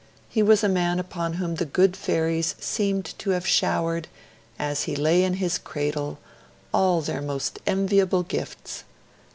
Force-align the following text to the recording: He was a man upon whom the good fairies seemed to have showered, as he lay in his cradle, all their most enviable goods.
He 0.27 0.41
was 0.41 0.63
a 0.63 0.67
man 0.67 0.97
upon 0.97 1.33
whom 1.33 1.53
the 1.57 1.63
good 1.65 1.95
fairies 1.95 2.55
seemed 2.59 3.13
to 3.19 3.29
have 3.37 3.45
showered, 3.45 4.07
as 4.57 4.85
he 4.85 4.95
lay 4.95 5.23
in 5.23 5.35
his 5.35 5.59
cradle, 5.59 6.17
all 6.73 7.01
their 7.03 7.21
most 7.21 7.59
enviable 7.67 8.23
goods. 8.23 8.83